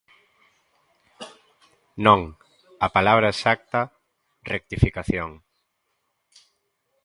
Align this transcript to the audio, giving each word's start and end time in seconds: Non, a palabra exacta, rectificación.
Non, 2.05 2.21
a 2.85 2.87
palabra 2.95 3.31
exacta, 3.33 3.81
rectificación. 4.53 5.29